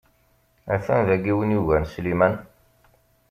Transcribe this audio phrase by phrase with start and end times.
[0.73, 2.33] A-t-an dagi win yugaren Sliman.